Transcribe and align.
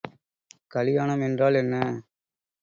கலியாணம் 0.67 1.21
என்றால் 1.21 1.55
என்ன? 1.55 1.75